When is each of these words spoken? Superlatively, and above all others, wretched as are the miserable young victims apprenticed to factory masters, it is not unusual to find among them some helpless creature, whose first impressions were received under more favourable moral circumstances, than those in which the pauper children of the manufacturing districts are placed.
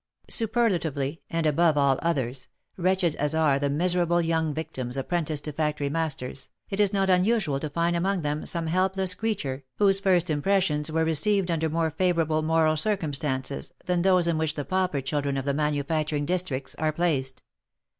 Superlatively, 0.31 1.21
and 1.29 1.45
above 1.45 1.77
all 1.77 1.99
others, 2.01 2.47
wretched 2.75 3.15
as 3.17 3.35
are 3.35 3.59
the 3.59 3.69
miserable 3.69 4.19
young 4.19 4.51
victims 4.51 4.97
apprenticed 4.97 5.43
to 5.43 5.51
factory 5.51 5.91
masters, 5.91 6.49
it 6.71 6.79
is 6.79 6.91
not 6.91 7.07
unusual 7.11 7.59
to 7.59 7.69
find 7.69 7.95
among 7.95 8.23
them 8.23 8.47
some 8.47 8.65
helpless 8.65 9.13
creature, 9.13 9.63
whose 9.75 9.99
first 9.99 10.31
impressions 10.31 10.91
were 10.91 11.05
received 11.05 11.51
under 11.51 11.69
more 11.69 11.91
favourable 11.91 12.41
moral 12.41 12.75
circumstances, 12.77 13.73
than 13.85 14.01
those 14.01 14.27
in 14.27 14.39
which 14.39 14.55
the 14.55 14.65
pauper 14.65 15.01
children 15.01 15.37
of 15.37 15.45
the 15.45 15.53
manufacturing 15.53 16.25
districts 16.25 16.73
are 16.79 16.91
placed. 16.91 17.43